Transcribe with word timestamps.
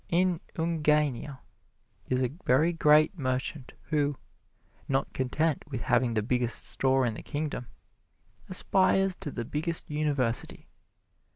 In 0.09 0.41
Ungania 0.55 1.41
is 2.07 2.23
a 2.23 2.33
very 2.43 2.73
great 2.73 3.19
merchant 3.19 3.73
who, 3.89 4.17
not 4.87 5.13
content 5.13 5.63
with 5.69 5.81
having 5.81 6.15
the 6.15 6.23
biggest 6.23 6.65
store 6.65 7.05
in 7.05 7.13
the 7.13 7.21
Kingdom, 7.21 7.67
aspires 8.49 9.15
to 9.17 9.29
the 9.29 9.45
biggest 9.45 9.91
University. 9.91 10.67